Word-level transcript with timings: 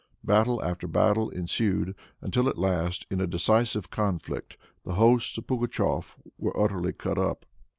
Battle 0.23 0.59
after 0.63 0.87
battle 0.87 1.29
ensued, 1.29 1.93
until, 2.21 2.49
at 2.49 2.57
last, 2.57 3.05
in 3.11 3.21
a 3.21 3.27
decisive 3.27 3.91
conflict, 3.91 4.57
the 4.83 4.95
hosts 4.95 5.37
of 5.37 5.45
Pugatshef 5.45 6.15
were 6.39 6.59
utterly 6.59 6.91
cut 6.91 7.19
up. 7.19 7.45